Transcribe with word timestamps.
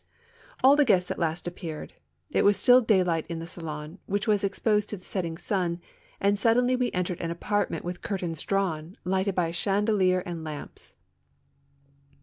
All 0.63 0.75
the 0.75 0.83
guests 0.83 1.11
at 1.11 1.19
last 1.19 1.45
appeared. 1.47 1.93
It 2.31 2.41
was 2.43 2.57
still 2.57 2.81
daylight 2.81 3.27
in 3.29 3.37
the 3.37 3.45
salon, 3.45 3.99
which 4.07 4.27
was 4.27 4.43
exposed 4.43 4.89
to 4.89 4.97
the 4.97 5.03
setting 5.05 5.37
sun, 5.37 5.79
and 6.19 6.39
suddenly 6.39 6.75
we 6.75 6.91
entered 6.91 7.21
an 7.21 7.29
apartment 7.29 7.85
with 7.85 8.01
curtains 8.01 8.41
drawn, 8.41 8.97
lighted 9.05 9.35
by 9.35 9.45
a 9.49 9.53
chandelier 9.53 10.23
and 10.25 10.43
lamps. 10.43 10.95